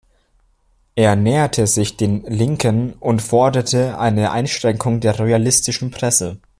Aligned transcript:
Er 0.95 1.15
näherte 1.15 1.67
sich 1.67 1.95
den 1.95 2.23
"„Linken“" 2.23 2.93
und 2.93 3.21
forderte 3.21 3.99
eine 3.99 4.31
Einschränkung 4.31 4.99
der 4.99 5.15
royalistischen 5.19 5.91
Presse. 5.91 6.39